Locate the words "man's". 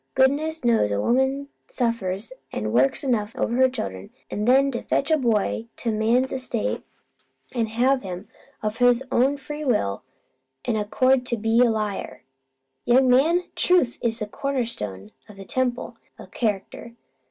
5.91-6.31